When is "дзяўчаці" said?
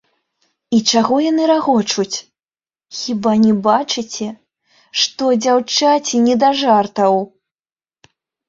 5.45-6.15